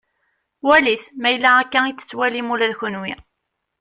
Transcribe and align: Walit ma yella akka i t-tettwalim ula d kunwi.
Walit 0.67 1.03
ma 1.21 1.29
yella 1.31 1.51
akka 1.61 1.79
i 1.85 1.93
t-tettwalim 1.93 2.51
ula 2.53 2.67
d 2.71 2.73
kunwi. 2.79 3.13